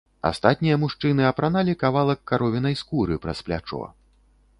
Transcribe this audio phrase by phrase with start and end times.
[0.27, 3.83] Астатнія мужчыны апраналі кавалак каровінай скуры праз плячо.